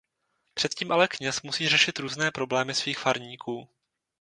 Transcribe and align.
Před 0.53 0.73
tím 0.73 0.91
ale 0.91 1.07
kněz 1.07 1.41
musí 1.41 1.69
řešit 1.69 1.99
různé 1.99 2.31
problémy 2.31 2.73
svých 2.73 2.99
farníků. 2.99 3.69